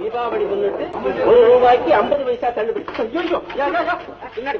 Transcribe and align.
தீபாவளி 0.00 0.44
முன்னிட்டு 0.50 0.84
ஒரு 1.30 1.40
ரூபாய்க்கு 1.50 1.90
ஐம்பது 1.94 2.22
பைசா 2.26 2.48
தள்ளுபடி. 2.58 2.84
பின்னாடி. 4.36 4.58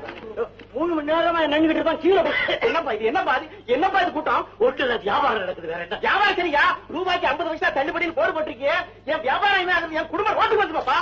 மூணு 0.74 0.90
மணி 0.96 1.10
நேரமா 1.12 1.40
நின்றுகிட்டு 1.52 1.80
இருக்கான். 1.80 2.00
கீழே 2.04 2.22
என்னப்பா 2.66 2.92
இது? 2.96 3.04
என்னப்பா 3.10 3.34
இது 3.36 3.48
என்னப்பா 3.74 4.00
இது 4.04 4.10
கூட்டம்? 4.16 4.46
ஒரு 4.64 4.88
வியாபாரம் 5.06 5.42
நடக்குது 5.44 5.70
வேற 5.72 5.80
என்ன? 5.86 5.98
வியாபாரம் 6.06 6.38
சரியா? 6.40 6.64
ரூபாய்க்கு 6.96 7.30
ஐம்பது 7.30 7.50
பைசா 7.52 7.70
தள்ளுபடின்னு 7.78 8.18
போடு 8.18 8.34
போட்டிருக்கீங்க 8.36 8.74
என் 9.12 9.24
வியாபாரம் 9.28 9.62
என்ன 9.64 9.74
ஆகுது? 9.78 9.98
என் 10.00 10.10
குடும்பம் 10.12 10.36
ரோட்டுக்கு 10.40 10.62
வந்து 10.64 10.78
பாப்பா. 10.78 10.98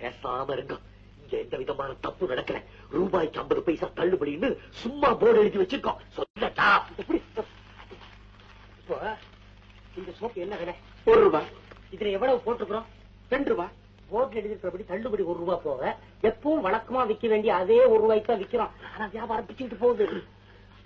பேசாம 0.00 0.50
இருங்க. 0.56 0.76
இங்க 1.22 1.34
எந்த 1.44 1.56
விதமான 1.62 1.90
தப்பு 2.06 2.24
நடக்கல. 2.32 2.58
ரூபாய்க்கு 2.96 3.40
ஐம்பது 3.44 3.62
பைசா 3.68 3.88
தள்ளுபடின்னு 4.00 4.50
சும்மா 4.82 5.10
போர்டு 5.22 5.42
எழுதி 5.44 5.60
வச்சிருக்கோம். 5.62 6.00
சொல்லட்டா. 6.16 6.68
இப்போ 8.80 8.96
இந்த 9.98 10.10
சோப்பு 10.20 10.40
என்ன 10.46 10.56
விலை? 10.62 10.74
ஒரு 11.10 11.20
ரூபாய். 11.26 11.48
இதுல 11.94 12.12
எவ்வளவு 12.18 12.44
போட்டுக்கிறோம் 12.46 12.86
ரெண்டு 13.34 13.50
ரூபாய் 13.52 13.72
போர்ட்ல 14.10 14.40
எழுதிருக்கிறபடி 14.40 14.84
தள்ளுபடி 14.88 15.22
ஒரு 15.22 15.38
ரூபாய் 15.42 15.64
போக 15.64 15.82
எப்பவும் 16.28 16.64
வழக்கமா 16.66 17.02
விக்க 17.10 17.28
வேண்டிய 17.28 17.52
அதே 17.54 17.78
ஒரு 17.92 18.00
ரூபாய்க்கு 18.02 18.30
தான் 18.30 18.42
விக்கிறோம். 18.42 18.72
ஆனா 18.94 19.04
வியாபாரம் 19.14 19.46
பிச்சுக்கிட்டு 19.48 19.78
போகுது. 19.84 20.06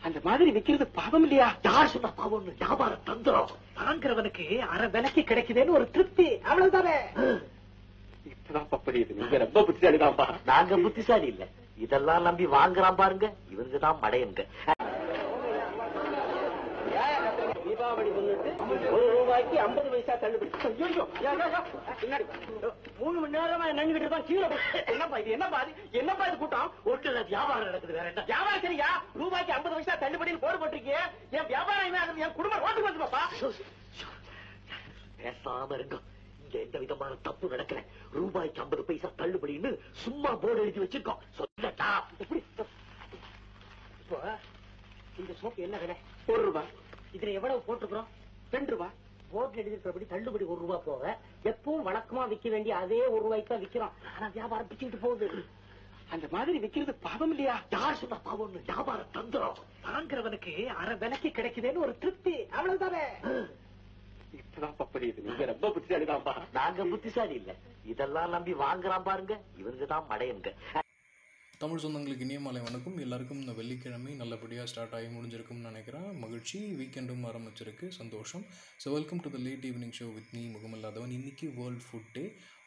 அந்த 0.07 0.19
மாதிரி 0.25 0.51
விக்கிறது 0.57 0.87
பாவம் 0.99 1.23
இல்லையா? 1.23 1.47
யார் 1.69 1.93
சொன்ன 1.93 2.13
பாவம்னு 2.21 2.53
வியாபாரம் 2.61 3.07
தந்துரும். 3.09 3.53
வாங்குறவனுக்கு 3.79 4.45
அரை 4.73 4.87
விலைக்கு 4.97 5.23
கிடைக்குதுன்னு 5.31 5.77
ஒரு 5.79 5.87
திருப்தி. 5.91 6.29
அவ்வளவுதானே? 6.49 6.97
இப்பதான் 8.33 8.85
புரியுது. 8.87 9.19
நீங்க 9.21 9.39
ரொம்ப 9.45 9.63
புத்திசாலிதான்ப்பா. 9.63 10.29
நாங்க 10.45 10.77
புத்திசாலி 10.77 11.27
இல்ல. 11.27 11.47
இதெல்லாம் 11.87 12.23
நம்பி 12.23 12.47
வாங்குறான் 12.47 13.01
பாருங்க. 13.03 13.27
இவங்க 13.55 13.79
தான் 13.79 14.01
மடையங்க. 14.03 14.45
தீபாவளி 17.79 18.11
முன்னிட்டு 18.15 18.51
ஒரு 18.95 19.05
ரூபாய்க்கு 19.17 19.57
ஐம்பது 19.65 19.89
பைசா 19.91 20.15
தள்ளுபடி. 20.23 20.49
மூணு 23.01 23.19
மணி 23.21 23.35
நேரமா 23.37 23.67
நின்றுகிட்டு 23.79 24.07
இருக்கான். 24.07 24.25
கீழே 24.31 24.47
என்னப்பா 24.93 25.19
இது? 25.23 25.31
என்னப்பா 25.37 25.59
இது 25.65 25.99
என்னப்பா 26.01 26.25
இது 26.31 26.37
கூட்டம்? 26.43 26.73
ஒட்டுல 26.93 27.21
வியாபாரம் 27.29 27.69
நடக்குது 27.69 27.97
வேற 27.99 28.07
என்ன? 28.13 28.25
வியாபாரம் 28.31 28.65
சரியா? 28.67 28.89
ரூபாய்க்கு 29.21 29.55
ஐம்பது 29.59 29.75
பைசா 29.77 29.95
தள்ளுபடின்னு 30.03 30.43
போடு 30.45 30.59
போட்டிருக்கீங்க 30.63 31.03
என் 31.39 31.49
வியாபாரம் 31.53 32.19
என் 32.25 32.37
குடும்பம் 32.39 32.67
ஓட்டு 32.69 32.87
வந்து 32.89 33.03
பாப்பா. 33.05 33.23
பேசாம 35.21 35.79
இருக்கும் 35.79 36.05
இங்க 36.43 36.59
எந்த 36.67 36.77
விதமான 36.85 37.15
தப்பு 37.29 37.53
நடக்கல. 37.55 37.81
ரூபாய்க்கு 38.19 38.63
ஐம்பது 38.65 38.85
பைசா 38.91 39.11
தள்ளுபடின்னு 39.23 39.73
சும்மா 40.05 40.33
போர்டு 40.43 40.65
எழுதி 40.67 40.83
வச்சிருக்கோம். 40.85 41.23
சொல்லட்டா. 41.39 41.91
இந்த 45.21 45.33
சோப்பு 45.41 45.63
என்ன 45.69 45.77
விலை? 45.85 45.97
ஒரு 46.33 46.43
ரூபாய். 46.51 46.71
இதுல 47.19 47.37
எவ்வளவு 47.39 47.67
போட்டுக்கிறோம் 47.69 48.09
ரெண்டு 48.51 48.73
ரூபாய் 48.75 48.97
போர்ட்ல 49.33 49.63
எழுதிருக்கிறபடி 49.63 50.07
தள்ளுபடி 50.07 50.45
ஒரு 50.45 50.61
ரூபாய் 50.61 50.85
போக 50.85 51.19
எப்பவும் 51.51 51.87
வழக்கமா 51.89 52.23
விக்க 52.33 52.49
வேண்டிய 52.51 52.77
அதே 52.77 53.01
ஒரு 53.07 53.23
ரூபாய்க்கு 53.23 53.53
தான் 53.53 53.65
விக்கிறோம். 53.65 53.95
ஆனா 54.15 54.27
வியாபாரம் 54.37 54.69
பிச்சுக்கிட்டு 54.71 55.01
போகுது. 55.07 55.29
அந்த 56.15 56.27
மாதிரி 56.31 56.59
விக்கிறது 56.59 56.93
பாவம் 57.01 57.31
இல்லையா? 57.31 57.57
யார் 57.71 57.99
சொன்ன 58.03 58.19
பாவம்னு 58.29 58.63
வியாபாரம் 58.69 59.13
தந்துரும். 59.17 59.59
வாங்குறவனுக்கு 59.87 60.67
அரை 60.81 60.95
விலைக்கு 60.97 61.29
கிடைக்குதுன்னு 61.29 61.85
ஒரு 61.87 61.99
திருப்தி. 61.99 62.35
அவ்வளவுதானே? 62.57 63.05
இப்பதான் 64.41 64.93
புரியுது. 64.95 65.27
நீங்க 65.27 65.45
ரொம்ப 65.45 65.69
புத்திசாலிதான்ப்பா. 65.69 66.35
நாங்க 66.53 66.85
புத்திசாலி 66.85 67.35
இல்ல. 67.35 67.55
இதெல்லாம் 67.85 68.31
நம்பி 68.31 68.55
வாங்குறான் 68.67 69.09
பாருங்க. 69.11 69.37
இவங்க 69.57 69.85
தான் 69.85 70.09
மடையங்க. 70.11 70.53
தமிழ் 71.63 71.81
சொந்தங்களுக்கு 71.83 72.25
இனிய 72.25 72.41
மாலை 72.43 72.61
வணக்கம். 72.67 72.99
எல்லாருக்கும் 73.05 73.41
இந்த 73.43 73.53
வெள்ளிக்கிழமை 73.61 74.13
நல்லபடியாக 74.21 74.67
ஸ்டார்ட் 74.71 74.93
ஆகி 74.97 75.09
முடிஞ்சிருக்கும்னு 75.15 75.69
நினைக்கிறேன். 75.69 76.07
மகிழ்ச்சி. 76.25 76.59
வீக்கெண்டும் 76.81 77.25
ஆரம்பிச்சிருக்கு. 77.31 77.87
சந்தோஷம். 77.97 78.45
So 78.83 78.93
welcome 78.97 79.23
to 79.25 79.31
the 79.35 79.39
late 79.47 79.65
evening 79.71 79.95
show 79.99 80.07
with 80.17 80.31
நீ 80.37 80.43
முகமில்லாதவன். 80.53 81.15
இன்னைக்கு 81.17 81.47
வேர்ல்ட் 81.57 81.85
ஃபுட் 81.87 82.13
டே 82.17 82.25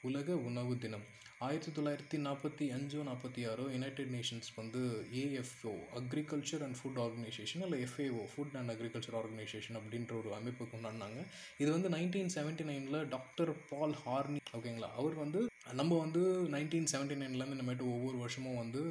உலக 0.09 0.35
உணவு 0.49 0.73
தினம். 0.85 1.05
ஆயிரத்தி 1.47 1.71
தொள்ளாயிரத்தி 1.77 2.17
நாற்பத்தி 2.25 2.65
அஞ்சோ 2.77 3.03
நாற்பத்தி 3.09 3.43
ஆறோ 3.51 3.67
யுனைடெட் 3.75 4.11
நேஷன்ஸ் 4.15 4.51
வந்து 4.59 4.81
AFO 5.21 5.73
agriculture 6.01 6.65
and 6.67 6.79
food 6.81 6.99
organisation 7.05 7.63
இல்லை 7.67 7.79
FAO 7.87 8.25
food 8.33 8.57
and 8.61 8.73
agriculture 8.75 9.17
organisation 9.21 9.79
அப்படின்ற 9.81 10.13
ஒரு 10.21 10.31
அமைப்பு 10.39 10.69
கொண்டாடினாங்க. 10.73 11.21
இது 11.63 11.69
வந்து 11.77 11.91
நைன்டீன் 11.95 12.33
செவன்ட்டி 12.37 12.67
நைனில் 12.71 12.99
டாக்டர் 13.15 13.53
பால் 13.71 13.97
ஹார்னி 14.03 14.43
ஓகேங்களா 14.59 14.91
அவர் 14.99 15.17
வந்து 15.23 15.41
நம்ம 15.73 15.97
வந்து 15.99 16.21
நைன்டீன் 16.51 16.89
செவன்ட்டி 16.91 17.15
நைன்லேருந்து 17.15 17.57
இனிமேட்டு 17.57 17.85
ஒவ்வொரு 17.91 18.17
வருஷமும் 18.17 18.57
வந்து 18.57 18.81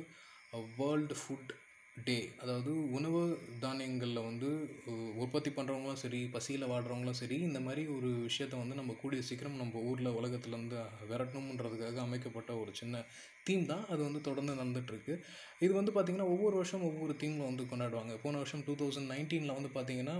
வேர்ல்டு 0.78 1.14
ஃபுட் 1.14 1.52
டே 1.96 2.16
அதாவது 2.40 2.70
உணவு 2.90 3.20
தானியங்களில் 3.60 4.26
வந்து 4.26 4.48
உற்பத்தி 5.16 5.50
பண்ணுறவங்களும் 5.50 6.00
சரி 6.02 6.20
பசியில் 6.32 6.66
வாடுறவங்களும் 6.66 7.18
சரி 7.20 7.36
இந்த 7.40 7.60
மாதிரி 7.60 7.82
ஒரு 7.86 8.10
விஷயத்த 8.26 8.60
வந்து 8.60 8.74
நம்ம 8.74 8.94
கூடிய 9.02 9.22
சீக்கிரம் 9.22 9.56
நம்ம 9.56 9.80
ஊரில் 9.80 10.16
உலகத்துலேருந்து 10.16 10.78
விரட்டணுன்றதுக்காக 11.10 12.00
அமைக்கப்பட்ட 12.00 12.54
ஒரு 12.56 12.72
சின்ன 12.74 13.02
தீம் 13.44 13.66
தான் 13.66 13.84
அது 13.88 14.00
வந்து 14.02 14.20
தொடர்ந்து 14.20 14.54
நடந்துகிட்ருக்கு 14.54 15.14
இது 15.58 15.72
வந்து 15.74 15.92
பார்த்திங்கன்னா 15.92 16.30
ஒவ்வொரு 16.34 16.56
வருஷம் 16.56 16.82
ஒவ்வொரு 16.82 17.14
தீமில் 17.20 17.48
வந்து 17.50 17.64
கொண்டாடுவாங்க. 17.64 18.14
போன 18.22 18.36
வருஷம் 18.36 18.64
டூ 18.66 18.74
தௌசண்ட் 18.74 19.12
நைன்டீனில் 19.12 19.56
வந்து 19.58 19.72
பார்த்திங்கன்னா 19.74 20.16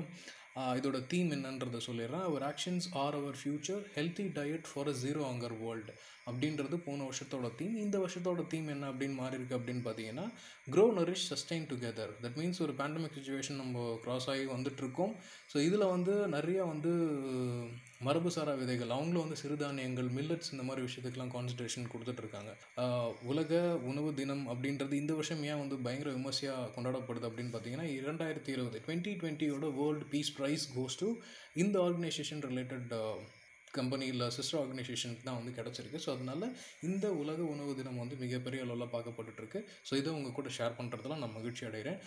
இதோட 0.79 1.01
தீம் 1.13 1.31
என்னன்றதை 1.37 1.81
சொல்லிடுறேன். 1.89 2.27
Our 2.29 2.47
actions 2.53 2.89
are 3.03 3.19
our 3.21 3.37
future 3.43 3.83
healthy 3.99 4.27
diet 4.39 4.71
for 4.71 4.91
a 4.93 4.97
zero 5.05 5.23
hunger 5.31 5.57
world 5.65 5.95
அப்படின்றது 6.31 6.77
போன 6.87 7.05
வருஷத்தோட 7.09 7.47
தீம் 7.59 7.77
இந்த 7.77 7.97
வருஷத்தோட 7.99 8.41
தீம் 8.53 8.69
என்ன 8.75 8.89
அப்படின்னு 8.91 9.17
மாறி 9.21 9.39
இருக்கு 9.39 9.57
அப்படின்னு 9.59 9.83
பார்த்தீங்கன்னா 9.87 10.27
grow 10.75 10.85
nourish 10.99 11.25
sustain 11.31 11.69
together 11.71 12.13
that 12.25 12.37
means 12.41 12.61
ஒரு 12.67 12.73
பேண்டமிக் 12.81 13.17
சுச்சுவேஷன் 13.19 13.61
நம்ம 13.63 13.85
க்ராஸ் 14.05 14.29
ஆகி 14.33 14.45
வந்துட்டுருக்கோம். 14.57 15.15
ஸோ 15.53 15.57
இதில் 15.69 15.93
வந்து 15.95 16.15
நிறைய 16.35 16.59
வந்து 16.73 16.91
மரபுசாரா 18.07 18.53
விதைகள் 18.61 18.95
அவங்களும் 18.97 19.25
வந்து 19.25 19.39
சிறுதானியங்கள் 19.41 20.07
மில்லட்ஸ் 20.17 20.53
இந்த 20.53 20.63
மாதிரி 20.67 20.85
விஷயத்துக்கெல்லாம் 20.87 21.33
கான்சன்ட்ரேஷன் 21.35 21.91
கொடுத்துட்ருக்காங்க 21.93 22.53
உலக 23.33 23.59
உணவு 23.91 24.11
தினம் 24.21 24.45
அப்படின்றது 24.53 24.95
இந்த 25.03 25.15
வருஷம் 25.15 25.43
ஏன் 25.51 25.61
வந்து 25.63 25.79
பயங்கர 25.87 26.13
விமர்சையாக 26.19 26.71
கொண்டாடப்படுது 26.77 27.29
அப்படின்னு 27.31 27.53
பார்த்தீங்கன்னா 27.55 27.89
இரண்டாயிரத்தி 27.99 28.53
இருபது 28.57 28.81
twenty 28.87 29.13
டுவெண்ட்டியோட 29.23 29.69
world 29.81 30.09
peace 30.15 30.33
prize 30.39 30.50
goes 30.77 31.01
to 31.03 31.09
இந்த 31.65 31.77
ஆர்கனைசேஷன் 31.89 32.43
ரிலேட்டட் 32.51 32.95
கம்பெனி 33.79 34.07
இல்லை 34.13 34.27
சிஸ்டர் 34.37 34.61
ஆர்கனைசேஷனுக்கு 34.61 35.27
தான் 35.27 35.39
வந்து 35.41 35.53
கிடச்சிருக்கு. 35.59 35.99
ஸோ 36.05 36.11
அதனால் 36.15 36.47
இந்த 36.89 37.07
உலக 37.23 37.41
உணவு 37.53 37.73
தினம் 37.81 38.01
வந்து 38.03 38.17
மிகப்பெரிய 38.23 38.65
அளவில் 38.65 38.93
பார்க்கப்பட்டுருக்கு 38.95 39.61
ஸோ 39.89 39.93
இதை 40.01 40.11
உங்கள் 40.19 40.35
கூட 40.39 40.51
ஷேர் 40.57 40.77
பண்ணுறதுல 40.79 41.19
நான் 41.23 41.37
மகிழ்ச்சி 41.37 41.65
அடைகிறேன். 41.69 42.01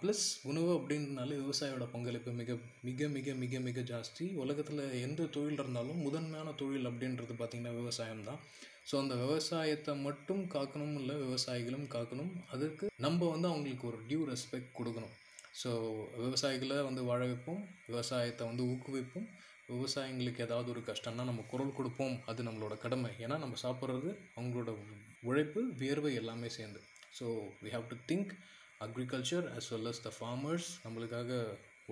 ப்ளஸ் 0.00 0.24
உணவு 0.50 0.70
அப்படின்றனால 0.76 1.36
விவசாயியோட 1.42 1.86
பங்களிப்பு 1.94 2.30
மிக 2.40 2.56
மிக 2.88 3.08
மிக 3.16 3.34
மிக 3.42 3.60
மிக 3.66 3.80
ஜாஸ்தி. 3.92 4.24
உலகத்தில் 4.42 4.82
எந்த 5.06 5.28
தொழில் 5.36 5.60
இருந்தாலும் 5.62 6.00
முதன்மையான 6.06 6.54
தொழில் 6.62 6.88
அப்படின்றது 6.90 7.34
பார்த்திங்கன்னா 7.40 7.74
விவசாயம் 7.80 8.26
தான். 8.30 8.40
ஸோ 8.90 8.94
அந்த 9.02 9.14
விவசாயத்தை 9.22 9.94
மட்டும் 10.08 10.42
காக்கணும் 10.54 10.94
இல்லை 11.00 11.16
விவசாயிகளும் 11.24 11.86
காக்கணும். 11.94 12.32
அதுக்கு 12.54 12.86
நம்ம 13.06 13.28
வந்து 13.34 13.48
அவங்களுக்கு 13.52 13.88
ஒரு 13.90 14.00
டியூ 14.10 14.20
ரெஸ்பெக்ட் 14.32 14.76
கொடுக்கணும். 14.78 15.14
ஸோ 15.62 15.70
விவசாயிகளை 16.24 16.78
வந்து 16.88 17.02
வாழ 17.10 17.20
வைப்போம் 17.30 17.62
விவசாயத்தை 17.90 18.44
வந்து 18.50 18.64
ஊக்குவிப்போம். 18.72 19.28
விவசாயிங்களுக்கு 19.76 20.44
ஏதாவது 20.46 20.68
ஒரு 20.74 20.82
கஷ்டம்னா 20.90 21.24
நம்ம 21.30 21.42
குரல் 21.52 21.76
கொடுப்போம். 21.78 22.14
அது 22.30 22.40
நம்மளோட 22.48 22.74
கடமை. 22.84 23.10
ஏன்னா 23.24 23.36
நம்ம 23.44 23.56
சாப்பிட்றது 23.64 24.10
அவங்களோட 24.36 24.70
உழைப்பு 25.28 25.62
வியர்வை 25.80 26.12
எல்லாமே 26.20 26.48
சேர்ந்து. 26.58 26.80
So 27.18 27.26
we 27.64 27.70
have 27.76 27.88
to 27.92 27.98
think 28.10 28.32
agriculture 28.86 29.46
as 29.56 29.70
well 29.72 29.90
as 29.92 30.04
the 30.06 30.12
farmers 30.18 30.68
நம்மளுக்காக 30.84 31.40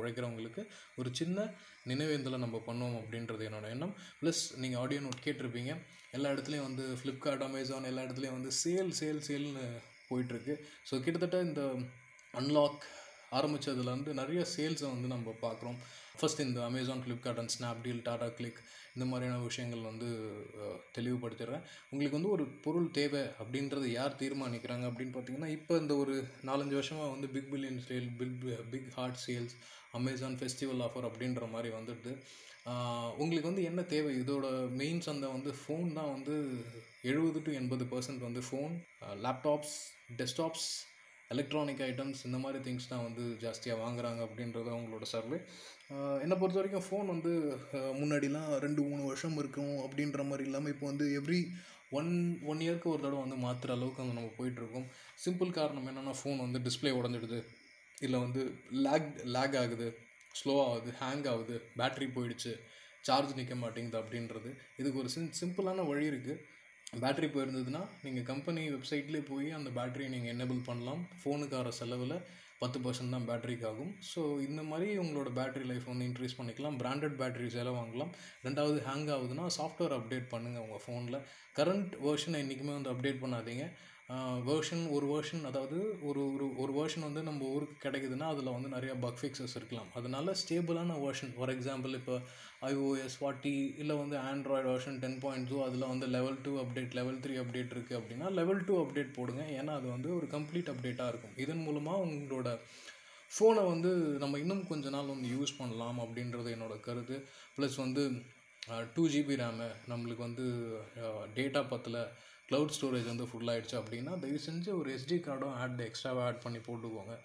உழைக்கிறவங்களுக்கு 0.01 0.63
ஒரு 1.01 1.11
சின்ன 1.21 1.47
நினைவேந்தலை 1.91 2.39
நம்ம 2.45 2.57
பண்ணுவோம் 2.67 2.99
அப்படின்றது 3.01 3.43
என்னோட 3.49 3.67
எண்ணம். 3.75 3.95
ப்ளஸ் 4.21 4.43
நீங்கள் 4.63 4.81
ஆடியோ 4.83 5.01
நோட் 5.07 5.25
கேட்டிருப்பீங்க. 5.27 5.73
எல்லா 6.17 6.29
இடத்துலையும் 6.35 6.69
வந்து 6.69 6.85
ஃப்ளிப்கார்ட் 7.01 7.45
அமேசான் 7.47 7.89
எல்லா 7.91 8.05
இடத்துலையும் 8.07 8.37
வந்து 8.39 8.53
சேல் 8.63 8.93
சேல் 9.01 9.25
சேல்னு 9.29 9.65
போயிட்டுருக்கு. 10.11 10.55
ஸோ 10.89 10.95
கிட்டத்தட்ட 11.05 11.41
இந்த 11.49 11.63
அன்லாக் 12.41 12.85
ஆரம்பித்ததுலேருந்து 13.39 14.13
நிறைய 14.21 14.41
சேல்ஸை 14.57 14.89
வந்து 14.95 15.09
நம்ம 15.15 15.35
பார்க்குறோம். 15.45 15.79
ஃபஸ்ட் 16.19 16.43
இந்த 16.47 16.59
Amazon 16.69 17.03
Flipkart 17.05 17.41
and 17.43 17.55
Snapdeal 17.57 18.01
Tata 18.09 18.29
click 18.39 18.61
இந்த 18.95 19.07
மாதிரியான 19.09 19.41
விஷயங்கள் 19.49 19.89
வந்து 19.91 20.09
தெளிவுபடுத்திடுறேன். 20.97 21.65
உங்களுக்கு 21.91 22.19
வந்து 22.19 22.33
ஒரு 22.37 22.45
பொருள் 22.67 22.89
தேவை 22.99 23.23
அப்படின்றத 23.43 23.87
யார் 23.99 24.21
தீர்மானிக்கிறாங்க 24.23 24.85
அப்படின்னு 24.91 25.15
பார்த்தீங்கன்னா 25.17 25.51
இப்போ 25.57 25.75
இந்த 25.83 25.95
ஒரு 26.03 26.15
நாலஞ்சு 26.51 26.79
வருஷமாக 26.79 27.13
வந்து 27.15 27.29
big 27.35 27.51
billion 27.53 27.83
sale 27.89 28.09
big 28.21 28.41
big 28.73 28.89
heart 28.99 29.21
sales 29.27 29.55
Amazon 29.99 30.39
festival 30.41 30.83
offer 30.87 31.09
அப்படின்ற 31.11 31.45
மாதிரி 31.55 31.71
வந்துடுது. 31.77 32.15
உங்களுக்கு 33.23 33.51
வந்து 33.51 33.67
என்ன 33.71 33.81
தேவை? 33.93 34.13
இதோட 34.23 34.47
மெயின் 34.81 35.03
சந்தை 35.07 35.29
வந்து 35.35 35.51
ஃபோன் 35.61 35.89
தான் 35.99 36.13
வந்து 36.15 36.35
எழுபது 37.11 37.41
டு 37.47 37.51
எண்பது 37.61 37.85
பர்சன்ட் 37.93 38.27
வந்து 38.29 38.41
phone 38.49 38.73
laptops 39.27 39.77
desktops 40.21 40.69
electronic 41.35 41.83
items 41.89 42.21
இந்த 42.29 42.39
மாதிரி 42.43 42.59
திங்ஸ் 42.67 42.91
தான் 42.91 43.07
வந்து 43.07 43.25
ஜாஸ்தியாக 43.45 43.81
வாங்குறாங்க 43.85 44.21
அப்படின்றது 44.27 44.69
அவங்களோட 44.75 45.07
சர்வே 45.15 45.39
என்னை 46.25 46.37
பொறுத்த 46.41 46.59
வரைக்கும் 46.61 46.87
ஃபோன் 46.89 47.09
வந்து 47.15 47.33
முன்னாடிலாம் 48.01 48.51
ரெண்டு 48.65 48.83
மூணு 48.89 49.03
வருஷம் 49.09 49.39
இருக்கும் 49.43 49.75
அப்படின்ற 49.87 50.23
மாதிரி 50.31 50.47
இல்லாமல் 50.49 50.73
இப்போ 50.75 50.87
வந்து 50.93 51.07
எவ்ரி 51.21 51.41
ஒன் 51.99 52.13
ஒன் 52.51 52.63
இயர்க்கு 52.67 52.89
ஒரு 52.93 53.01
தடவை 53.03 53.21
வந்து 53.25 53.39
மாற்றுற 53.45 53.75
அளவுக்கு 53.77 54.03
வந்து 54.03 54.17
நம்ம 54.19 54.33
போயிட்டுருக்கோம். 54.39 54.87
சிம்பிள் 55.25 55.51
காரணம் 55.59 55.87
என்னென்னா 55.91 56.15
ஃபோன் 56.21 56.41
வந்து 56.45 56.61
டிஸ்ப்ளே 56.67 56.93
உடஞ்சிடுது. 57.01 57.39
இல்லை 58.07 58.19
வந்து 58.25 58.43
லேக் 58.87 59.11
லேக் 59.37 59.55
ஆகுது 59.61 59.87
ஸ்லோ 60.41 60.55
ஆகுது 60.65 60.91
ஹேங் 61.03 61.27
ஆகுது 61.33 61.57
பேட்ரி 61.79 62.07
போயிடுச்சு 62.17 62.53
சார்ஜ் 63.09 63.37
நிற்க 63.39 63.55
மாட்டேங்குது 63.63 63.99
அப்படின்றது. 64.03 64.51
இதுக்கு 64.81 65.01
ஒரு 65.03 65.11
சிம் 65.15 65.31
சிம்பிளான 65.41 65.87
வழி 65.91 66.05
இருக்குது 66.13 66.37
பேட்டரி 67.03 67.29
போயிருந்ததுன்னா 67.35 67.81
நீங்கள் 68.05 68.27
கம்பெனி 68.33 68.63
வெப்சைட்லேயே 68.75 69.23
போய் 69.31 69.49
அந்த 69.59 69.71
பேட்டரியை 69.79 70.11
நீங்கள் 70.15 70.33
என்னபிள் 70.35 70.67
பண்ணலாம். 70.69 71.03
ஃபோனுக்கார 71.21 71.71
செலவில் 71.79 72.17
பத்து 72.61 72.79
பர்சன்ட் 72.85 73.15
தான் 73.15 73.27
பேட்டரிக்கு 73.29 73.67
ஆகும். 73.71 73.91
ஸோ 74.11 74.21
இந்த 74.47 74.61
மாதிரி 74.69 74.87
உங்களோட 75.03 75.31
பேட்டரி 75.39 75.67
லைஃப் 75.71 75.91
வந்து 75.91 76.07
இன்க்ரீஸ் 76.11 76.37
பண்ணிக்கலாம். 76.39 76.77
பிராண்டட் 76.83 77.17
பேட்டரிஸ் 77.21 77.59
எல்லாம் 77.63 77.79
வாங்கலாம். 77.81 78.13
ரெண்டாவது 78.47 78.79
ஹேங் 78.87 79.11
ஆகுதுன்னா 79.17 79.47
சாஃப்ட்வேர் 79.59 79.97
அப்டேட் 79.99 80.33
பண்ணுங்கள் 80.35 80.65
உங்கள் 80.67 80.83
ஃபோனில் 80.85 81.19
கரண்ட் 81.59 81.93
வேர்ஷனை 82.07 82.41
என்றைக்குமே 82.45 82.75
வந்து 82.79 82.93
அப்டேட் 82.95 83.23
பண்ணாதீங்க. 83.25 83.67
வேர்ஷன் 84.49 84.83
ஒரு 84.97 85.07
வேர்ஷன் 85.13 85.47
அதாவது 85.49 85.79
ஒரு 86.09 86.21
ஒரு 86.35 86.47
ஒரு 86.63 86.73
வேர்ஷன் 86.77 87.07
வந்து 87.07 87.23
நம்ம 87.29 87.47
ஊருக்கு 87.55 87.77
கிடைக்குதுன்னா 87.85 88.27
அதில் 88.33 88.53
வந்து 88.57 88.69
நிறையா 88.75 88.95
பக் 89.05 89.19
ஃபிக்ஸஸ் 89.21 89.55
இருக்கலாம். 89.59 89.89
அதனால 89.99 90.35
ஸ்டேபிளான 90.43 90.99
வேர்ஷன் 91.05 91.33
ஃபார் 91.37 91.53
எக்ஸாம்பிள் 91.55 91.97
இப்போ 92.01 92.17
ஐஓஎஸ் 92.69 93.17
ஃபார்ட்டி 93.21 93.55
இல்லை 93.83 93.95
வந்து 94.03 94.17
Android 94.29 94.69
version 94.73 95.01
ten 95.05 95.19
point 95.25 95.49
two 95.53 95.57
அதில் 95.65 95.91
வந்து 95.93 96.09
level 96.17 96.39
two 96.45 96.53
update 96.63 96.95
level 96.99 97.19
three 97.25 97.35
update 97.43 97.75
இருக்குது 97.77 97.99
அப்படின்னா 98.01 98.29
லெவல் 98.41 98.63
டூ 98.69 98.77
அப்டேட் 98.83 99.11
போடுங்க. 99.19 99.43
ஏன்னா 99.59 99.75
அது 99.81 99.89
வந்து 99.97 100.11
ஒரு 100.19 100.29
கம்ப்ளீட் 100.37 100.71
அப்டேட்டாக 100.75 101.13
இருக்கும். 101.13 101.35
இதன் 101.45 101.65
மூலமாக 101.67 102.05
உங்களோட 102.07 102.53
ஃபோனை 103.33 103.65
வந்து 103.73 103.91
நம்ம 104.23 104.39
இன்னும் 104.45 104.65
கொஞ்ச 104.71 104.89
நாள் 104.97 105.13
வந்து 105.15 105.29
யூஸ் 105.37 105.59
பண்ணலாம் 105.61 105.99
அப்படின்றது 106.05 106.55
என்னோடய 106.57 106.85
கருத்து. 106.87 107.19
ப்ளஸ் 107.57 107.79
வந்து 107.85 108.05
டூ 108.95 109.03
ஜிபி 109.15 109.35
ரேமு 109.43 109.69
நம்மளுக்கு 109.91 110.23
வந்து 110.29 110.47
டேட்டா 111.39 111.63
பத்தில். 111.73 112.01
க்ளவுட் 112.51 112.75
ஸ்டோரேஜ் 112.77 113.09
வந்து 113.13 113.27
ஃபுல் 113.31 113.51
ஆயிடுச்சு 113.53 113.77
அப்படின்னா 113.81 114.13
தயவு 114.23 114.41
செஞ்சு 114.49 114.71
ஒரு 114.81 114.89
எஸ்டி 114.97 115.19
கார்டும் 115.27 115.57
ஆட் 115.63 115.83
எக்ஸ்ட்ராவாக 115.89 116.29
ஆட் 116.29 116.45
பண்ணி 116.45 116.61
போட்டுக்கோங்க. 116.69 117.17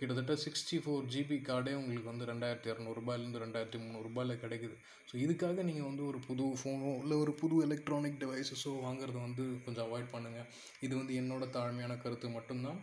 கிட்டத்தட்ட 0.00 0.34
சிக்ஸ்டி 0.42 0.76
ஃபோர் 0.82 1.06
ஜிபி 1.12 1.36
கார்டே 1.46 1.72
உங்களுக்கு 1.78 2.10
வந்து 2.10 2.28
ரெண்டாயிரத்தி 2.30 2.68
இரநூறுபாயிலேருந்து 2.72 3.40
ரெண்டாயிரத்தி 3.44 3.78
முந்நூறுபாயில் 3.84 4.40
கிடைக்குது. 4.42 4.76
ஸோ 5.08 5.14
இதுக்காக 5.24 5.62
நீங்கள் 5.68 5.88
வந்து 5.88 6.04
ஒரு 6.10 6.18
புது 6.28 6.44
ஃபோனோ 6.60 6.90
இல்லை 7.02 7.16
ஒரு 7.24 7.32
புது 7.40 7.56
எலக்ட்ரானிக் 7.66 8.20
டிவைஸஸோ 8.22 8.72
வாங்குறத 8.86 9.16
வந்து 9.26 9.44
கொஞ்சம் 9.64 9.86
அவாய்ட் 9.88 10.12
பண்ணுங்கள் 10.14 10.48
இது 10.86 10.92
வந்து 11.00 11.14
என்னோட 11.22 11.46
தாழ்மையான 11.56 11.96
கருத்து 12.04 12.30
மட்டும்தான். 12.38 12.80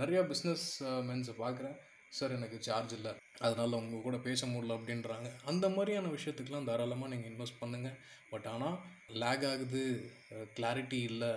நிறையா 0.00 0.22
பிஸ்னஸ் 0.32 0.66
மென்ஸை 1.10 1.36
பார்க்குறேன். 1.44 1.76
சார் 2.18 2.36
எனக்கு 2.36 2.58
சார்ஜ் 2.66 2.92
இல்லை. 2.98 3.12
அதனால் 3.46 3.78
உங்கள் 3.80 4.04
கூட 4.06 4.16
பேச 4.28 4.40
முடியல 4.52 4.76
அப்படின்றாங்க. 4.78 5.28
அந்த 5.50 5.66
மாதிரியான 5.74 6.10
விஷயத்துக்கெலாம் 6.16 6.68
தாராளமாக 6.70 7.10
நீங்கள் 7.12 7.30
இன்வெஸ்ட் 7.32 7.60
பண்ணுங்கள் 7.62 7.98
பட் 8.32 8.46
ஆனால் 8.52 8.78
லேக் 9.22 9.44
ஆகுது 9.50 9.82
கிளாரிட்டி 10.56 11.00
இல்லை. 11.10 11.32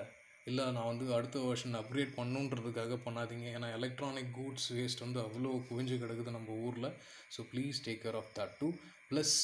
இல்லை 0.50 0.64
நான் 0.76 0.90
வந்து 0.92 1.06
அடுத்த 1.16 1.40
வருஷன் 1.48 1.80
அப்கிரேட் 1.80 2.16
பண்ணுன்றதுக்காக 2.20 2.96
பண்ணாதீங்க. 3.08 3.48
ஏன்னா 3.58 3.68
எலக்ட்ரானிக் 3.80 4.32
கூட்ஸ் 4.38 4.70
வேஸ்ட் 4.78 5.04
வந்து 5.06 5.20
அவ்வளோ 5.26 5.52
குவிஞ்சு 5.70 5.98
கிடக்குது 6.04 6.38
நம்ம 6.38 6.56
ஊரில். 6.68 6.90
So 7.36 7.42
please 7.52 7.84
take 7.88 8.02
care 8.06 8.20
of 8.22 8.32
that 8.40 8.56
two 8.62 8.70
plus 9.12 9.36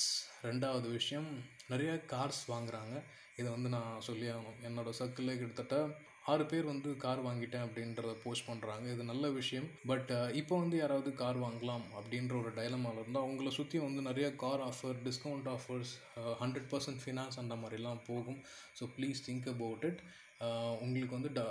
ரெண்டாவது 0.49 0.87
விஷயம் 0.97 1.29
நிறைய 1.73 1.91
கார்ஸ் 2.13 2.41
வாங்குகிறாங்க 2.53 2.95
இதை 3.39 3.47
வந்து 3.55 3.69
நான் 3.75 4.03
சொல்லி 4.07 4.27
ஆகணும் 4.33 4.59
என்னோடய 4.67 4.97
சர்க்கிளில் 4.99 5.39
கிட்டத்தட்ட 5.39 5.77
ஆறு 6.31 6.43
பேர் 6.51 6.69
வந்து 6.71 6.89
கார் 7.03 7.19
வாங்கிட்டேன் 7.25 7.63
அப்படின்றத 7.65 8.11
போஸ்ட் 8.23 8.47
பண்ணுறாங்க 8.47 8.85
இது 8.93 9.03
நல்ல 9.09 9.25
விஷயம். 9.39 9.67
பட் 9.91 10.11
இப்போ 10.39 10.55
வந்து 10.61 10.77
யாராவது 10.81 11.09
கார் 11.21 11.39
வாங்கலாம் 11.43 11.85
அப்படின்ற 11.99 12.33
ஒரு 12.41 12.51
டைலமாவில் 12.59 13.01
இருந்தால் 13.01 13.25
அவங்கள 13.25 13.51
சுற்றி 13.57 13.79
வந்து 13.85 14.01
நிறைய 14.09 14.27
car 14.43 14.63
offer 14.69 14.97
discount 15.07 15.49
offers 15.55 15.91
hundred 16.41 16.69
percent 16.73 17.01
finance 17.03 17.39
அந்த 17.43 17.57
மாதிரிலாம் 17.63 18.01
போகும். 18.09 18.39
So 18.79 18.85
please 18.97 19.21
think 19.27 19.49
about 19.55 19.85
it 19.89 20.01
உங்களுக்கு 20.83 21.17
வந்து 21.17 21.33
ட 21.39 21.43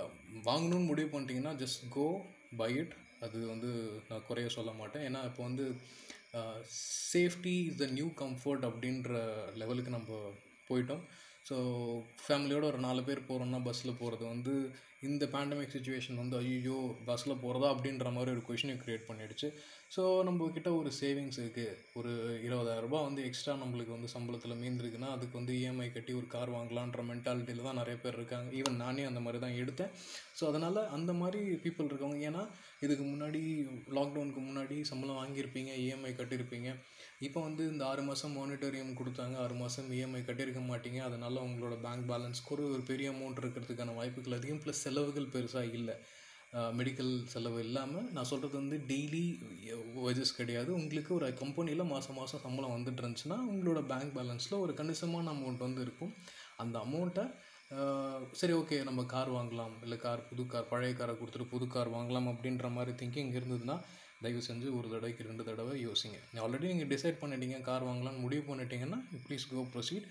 வாங்கணும்னு 0.49 0.89
முடிவு 0.91 1.09
பண்ணிட்டீங்கன்னா 1.13 1.53
ஜஸ்ட் 1.63 1.85
கோ 1.97 2.07
பை 2.61 2.71
இட் 2.81 2.95
அது 3.25 3.37
வந்து 3.53 3.69
நான் 4.09 4.25
குறைய 4.29 4.49
சொல்ல 4.57 4.71
மாட்டேன். 4.81 5.05
ஏன்னா 5.09 5.21
இப்போ 5.29 5.41
வந்து 5.49 5.65
safety 7.11 7.55
is 7.69 7.79
the 7.83 7.87
new 7.97 8.07
comfort 8.23 8.65
அப்படின்ற 8.69 9.11
லெவலுக்கு 9.61 9.97
நம்ம 9.97 10.19
போயிட்டோம். 10.69 11.03
ஸோ 11.49 11.55
ஃபேமிலியோடு 12.25 12.69
ஒரு 12.71 12.79
நாலு 12.87 13.01
பேர் 13.07 13.27
போகிறோன்னா 13.29 13.61
பஸ்ஸில் 13.67 13.99
போகிறது 14.01 14.23
வந்து 14.33 14.53
இந்த 15.07 15.23
பேண்டமிக் 15.33 15.73
சுச்சுவேஷன் 15.73 16.19
வந்து 16.21 16.35
ஐயோ 16.43 16.77
பஸ்ஸில் 17.07 17.41
போகிறதா 17.41 17.67
அப்படின்ற 17.73 18.11
மாதிரி 18.15 18.31
ஒரு 18.35 18.43
கொஷினை 18.47 18.75
க்ரியேட் 18.83 19.07
பண்ணிடுச்சு. 19.09 19.47
ஸோ 19.95 20.03
நம்மக்கிட்ட 20.27 20.69
ஒரு 20.79 20.89
சேவிங்ஸ் 20.99 21.37
இருக்குது 21.41 21.75
ஒரு 21.99 22.11
இருபதாயிரரூபா 22.47 22.99
வந்து 23.07 23.21
எக்ஸ்ட்ரா 23.27 23.53
நம்மளுக்கு 23.63 23.95
வந்து 23.95 24.09
சம்பளத்தில் 24.15 24.59
மீந்திருக்குன்னா 24.61 25.09
அதுக்கு 25.15 25.39
வந்து 25.39 25.53
இஎம்ஐ 25.59 25.87
கட்டி 25.97 26.13
ஒரு 26.19 26.27
கார் 26.35 26.53
வாங்கலான்ற 26.55 27.03
மென்டாலிட்டியில் 27.11 27.67
தான் 27.67 27.79
நிறைய 27.81 27.97
பேர் 28.03 28.17
இருக்காங்க. 28.19 28.49
ஈவன் 28.59 28.81
நானே 28.85 29.05
அந்த 29.09 29.21
மாதிரி 29.25 29.41
தான் 29.45 29.57
எடுத்தேன். 29.63 29.91
ஸோ 30.39 30.45
அதனால் 30.51 30.81
அந்த 30.97 31.13
மாதிரி 31.21 31.41
பீப்புள் 31.65 31.89
இருக்கவங்க 31.91 32.29
ஏன்னா 32.31 32.43
இதுக்கு 32.85 33.05
முன்னாடி 33.11 33.41
லாக்டவுனுக்கு 33.97 34.41
முன்னாடி 34.47 34.77
சம்பளம் 34.89 35.19
வாங்கியிருப்பீங்க 35.21 35.71
இஎம்ஐ 35.83 36.11
கட்டியிருப்பீங்க. 36.19 36.69
இப்போ 37.27 37.39
வந்து 37.47 37.63
இந்த 37.73 37.83
ஆறு 37.91 38.01
மாதம் 38.09 38.35
மானிட்டரியம் 38.39 38.97
கொடுத்தாங்க 38.99 39.35
ஆறு 39.43 39.55
மாதம் 39.61 39.89
இஎம்ஐ 39.97 40.21
கட்டியிருக்க 40.27 40.61
மாட்டீங்க. 40.71 40.99
அதனால் 41.09 41.43
உங்களோட 41.47 41.77
பேங்க் 41.85 42.07
பேலன்ஸ்க்கு 42.11 42.53
ஒரு 42.57 42.65
ஒரு 42.75 42.83
பெரிய 42.91 43.09
அமௌண்ட் 43.15 43.41
இருக்கிறதுக்கான 43.43 43.95
வாய்ப்புகள் 43.99 44.37
அதிகம். 44.39 44.61
ப்ளஸ் 44.65 44.83
செலவுகள் 44.87 45.33
பெருசாக 45.35 45.75
இல்லை. 45.79 45.97
மெடிக்கல் 46.79 47.13
செலவு 47.31 47.57
இல்லாமல் 47.63 48.05
நான் 48.15 48.27
சொல்கிறது 48.29 48.55
வந்து 48.59 48.77
டெய்லி 48.91 49.23
வேஜஸ் 50.05 50.37
கிடையாது. 50.37 50.69
உங்களுக்கு 50.79 51.11
ஒரு 51.17 51.27
கம்பெனியில் 51.41 51.89
மாதம் 51.93 52.17
மாதம் 52.19 52.43
சம்பளம் 52.45 52.75
வந்துட்டு 52.75 53.01
இருந்துச்சுன்னா 53.03 53.37
உங்களோட 53.53 53.81
பேங்க் 53.91 54.13
பேலன்ஸில் 54.17 54.61
ஒரு 54.65 54.73
கணிசமான 54.79 55.33
அமௌண்ட் 55.35 55.65
வந்து 55.67 55.81
இருக்கும். 55.87 56.13
அந்த 56.63 56.75
அமௌண்ட்டை 56.85 57.25
சரி 58.39 58.53
ஓகே 58.59 58.77
நம்ம 58.87 59.01
கார் 59.13 59.29
வாங்கலாம். 59.35 59.73
இல்லை 59.85 59.97
கார் 60.03 60.21
புது 60.29 60.43
கார் 60.53 60.67
பழைய 60.71 60.93
காரை 60.99 61.13
கொடுத்துட்டு 61.19 61.51
புது 61.53 61.65
கார் 61.75 61.89
வாங்கலாம் 61.95 62.27
அப்படின்ற 62.31 62.67
மாதிரி 62.75 62.91
திங்கிங் 62.99 63.31
இருந்ததுன்னா 63.37 63.75
தயவு 64.23 64.41
செஞ்சு 64.47 64.67
ஒரு 64.77 64.87
தடவைக்கு 64.91 65.27
ரெண்டு 65.29 65.43
தடவை 65.47 65.73
யோசிங்க. 65.87 66.17
ஆல்ரெடி 66.43 66.69
நீங்கள் 66.73 66.91
டிசைட் 66.93 67.19
பண்ணிட்டீங்க 67.21 67.57
கார் 67.69 67.87
வாங்கலாம்னு 67.87 68.23
முடிவு 68.25 68.43
பண்ணிட்டீங்கன்னா 68.49 68.99
ப்ளீஸ் 69.25 69.45
கோ 69.51 69.63
ப்ரொசீட் 69.73 70.07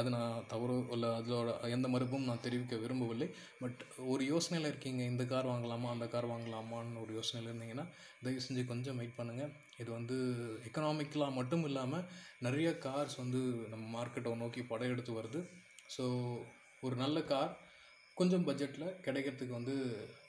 அது 0.00 0.08
நான் 0.14 0.44
தவறோ 0.52 0.76
இல்லை 0.94 1.08
அதோட 1.20 1.52
எந்த 1.76 1.86
மறுப்பும் 1.92 2.26
நான் 2.28 2.42
தெரிவிக்க 2.44 2.74
விரும்பவில்லை. 2.82 3.28
பட் 3.62 3.80
ஒரு 4.12 4.22
யோசனையில் 4.32 4.68
இருக்கீங்க 4.70 5.02
இந்த 5.12 5.24
கார் 5.32 5.50
வாங்கலாமா 5.52 5.88
அந்த 5.94 6.06
கார் 6.12 6.28
வாங்கலாமான்னு 6.32 7.02
ஒரு 7.04 7.12
யோசனையில் 7.18 7.50
இருந்தீங்கன்னா 7.50 7.86
தயவு 8.24 8.44
செஞ்சு 8.46 8.64
கொஞ்சம் 8.70 9.00
வெயிட் 9.00 9.18
பண்ணுங்கள் 9.18 9.52
இது 9.82 9.90
வந்து 9.98 10.18
எக்கனாமிக்கலாக 10.68 11.38
மட்டும் 11.38 11.66
இல்லாமல் 11.70 12.06
நிறைய 12.46 12.70
கார்ஸ் 12.86 13.18
வந்து 13.22 13.42
நம்ம 13.74 13.84
மார்க்கெட்டை 13.96 14.36
நோக்கி 14.44 14.64
படையெடுத்து 14.72 15.18
வருது. 15.20 15.42
ஸோ 15.96 16.04
ஒரு 16.86 16.96
நல்ல 17.02 17.18
கார் 17.32 17.52
கொஞ்சம் 18.18 18.44
பட்ஜெட்டில் 18.46 18.94
கிடைக்கிறதுக்கு 19.04 19.54
வந்து 19.58 19.74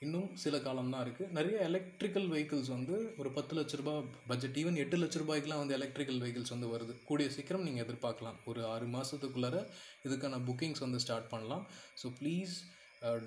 இன்னும் 0.06 0.28
சில 0.44 0.56
காலம் 0.66 0.92
தான் 0.94 1.04
இருக்குது 1.06 1.34
நிறைய 1.38 1.56
எலக்ட்ரிக்கல் 1.70 2.28
வெஹிக்கிள்ஸ் 2.34 2.70
வந்து 2.76 2.96
ஒரு 3.22 3.30
பத்து 3.38 3.54
லட்ச 3.58 3.80
ரூபாய் 3.80 4.04
பட்ஜெட் 4.30 4.60
ஈவன் 4.62 4.78
எட்டு 4.84 4.98
லட்ச 5.02 5.22
ரூபாய்க்குலாம் 5.22 5.62
வந்து 5.64 5.76
எலக்ட்ரிக்கல் 5.78 6.20
வெஹிக்கிள்ஸ் 6.24 6.54
வந்து 6.56 6.70
வருது. 6.74 6.94
கூடிய 7.10 7.30
சீக்கிரம் 7.36 7.66
நீங்கள் 7.68 7.84
எதிர்பார்க்கலாம். 7.86 8.38
ஒரு 8.52 8.62
ஆறு 8.74 8.86
மாதத்துக்குள்ளார 8.96 9.58
இதுக்கான 10.08 10.40
புக்கிங்ஸ் 10.50 10.84
வந்து 10.86 11.02
ஸ்டார்ட் 11.06 11.32
பண்ணலாம். 11.34 11.64
ஸோ 12.02 12.10
ப்ளீஸ் 12.20 12.54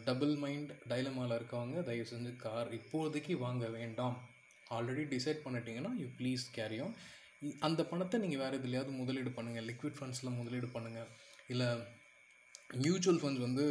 டபுள் 0.09 0.35
மைண்ட் 0.45 0.71
டைலமாவில் 0.93 1.37
இருக்கவங்க 1.39 1.83
தயவு 1.89 2.07
செஞ்சு 2.13 2.33
கார் 2.45 2.71
இப்போதைக்கு 2.79 3.37
வாங்க 3.47 3.67
வேண்டாம். 3.79 4.17
ஆல்ரெடி 4.77 5.05
டிசைட் 5.15 5.45
பண்ணிட்டீங்கன்னா 5.47 5.93
யூ 6.03 6.07
ப்ளீஸ் 6.21 6.45
கேரியும் 6.57 6.95
அந்த 7.69 7.81
பணத்தை 7.91 8.19
நீங்கள் 8.25 8.43
வேறு 8.43 8.59
எதுலையாவது 8.61 8.93
முதலீடு 9.01 9.31
பண்ணுங்கள் 9.39 9.69
லிக்விட் 9.71 9.99
ஃபண்ட்ஸில் 9.99 10.37
முதலீடு 10.41 10.69
பண்ணுங்கள் 10.77 11.11
இல்லை 11.53 11.69
மியூச்சுவல் 12.71 13.21
ஃபண்ட்ஸ் 13.23 13.47
வந்து 13.47 13.65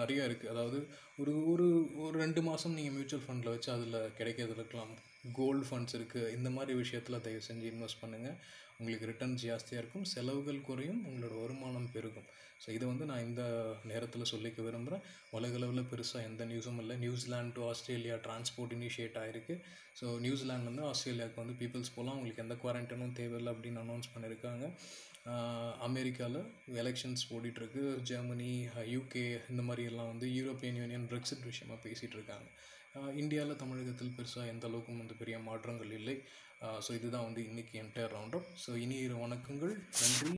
நிறையா 0.00 0.24
நிறைய 0.24 0.28
இருக்குது 0.28 0.52
அதாவது 0.52 0.78
ஒரு 1.16 1.32
ஒரு 1.52 1.66
ஒரு 1.96 2.14
ரெண்டு 2.18 2.40
மாதம் 2.42 2.76
நீங்கள் 2.78 2.96
மியூச்சுவல் 2.96 3.24
ஃபண்டில் 3.26 3.52
வச்சு 3.54 3.70
அதில் 3.72 4.14
கிடைக்கிறது 4.18 4.54
இருக்கலாம். 4.54 4.92
கோல்டு 5.38 5.66
ஃபண்ட்ஸ் 5.68 5.96
இருக்குது 5.98 6.32
இந்த 6.36 6.48
மாதிரி 6.56 6.74
விஷயத்தில் 6.82 7.22
தயவு 7.26 7.42
செஞ்சு 7.48 7.66
இன்வெஸ்ட் 7.72 8.02
பண்ணுங்கள் 8.02 8.36
உங்களுக்கு 8.80 9.08
ரிட்டர்ன்ஸ் 9.10 9.44
ஜாஸ்தியாக 9.46 9.82
இருக்கும். 9.82 10.06
செலவுகள் 10.12 10.66
குறையும். 10.68 11.00
உங்களோட 11.08 11.34
வருமானம் 11.42 11.92
பெருகும். 11.94 12.26
ஸோ 12.62 12.68
இதை 12.76 12.84
வந்து 12.90 13.04
நான் 13.10 13.24
இந்த 13.28 13.42
நேரத்தில் 13.90 14.30
சொல்லிக்க 14.32 14.58
விரும்புகிறேன் 14.66 15.04
உலகளவில் 15.36 15.88
பெருசாக 15.92 16.28
எந்த 16.28 16.42
நியூஸும் 16.50 16.80
இல்லை. 16.82 16.94
New Zealand 17.04 17.54
to 17.56 17.62
Australia 17.70 18.16
transport 18.26 18.74
initiate 18.78 19.18
ஆகிருக்கு 19.22 19.56
ஸோ 20.00 20.06
நியூசிலாந்து 20.26 20.70
வந்து 20.70 20.84
ஆஸ்திரேலியாவுக்கு 20.90 21.42
வந்து 21.42 21.56
பீப்புள்ஸ் 21.62 21.94
போகலாம் 21.96 22.16
உங்களுக்கு 22.18 22.44
எந்த 22.46 22.56
குவாரண்டைனும் 22.62 23.16
தேவையில்லை 23.20 23.52
அப்படின்னு 23.54 23.82
அனௌன்ஸ் 23.84 24.12
பண்ணியிருக்காங்க 24.14 24.66
அமெரிக்காவில் 25.88 26.40
எலெக்ஷன்ஸ் 26.80 27.22
ஓடிட்டுருக்கு. 27.34 27.82
ஜெர்மனி 28.10 28.52
யூகே 28.94 29.26
இந்த 29.52 29.62
மாதிரி 29.68 29.84
எல்லாம் 29.90 30.10
வந்து 30.12 30.26
யூரோப்பியன் 30.38 30.80
யூனியன் 30.80 31.06
பிரெக்சிட் 31.12 31.48
விஷயமா 31.50 31.76
பேசிகிட்டு 31.84 32.16
இருக்காங்க 32.18 32.48
இந்தியாவில் 32.94 33.60
தமிழகத்தில் 33.62 34.12
பெருசாக 34.16 34.50
எந்த 34.52 34.64
அளவுக்கும் 34.68 35.00
வந்து 35.02 35.14
பெரிய 35.20 35.36
மாற்றங்கள் 35.38 35.92
இல்லை. 35.98 36.16
ஸோ 36.84 36.90
இதுதான் 36.98 37.26
வந்து 37.28 37.40
இன்றைக்கி 37.42 37.74
என்டையர் 37.80 38.14
ரவுண்டப் 38.16 38.50
ஸோ 38.64 38.70
இனி 38.84 38.96
இரு 39.06 39.16
வணக்கங்கள். 39.24 39.74
நன்றி. 40.02 40.30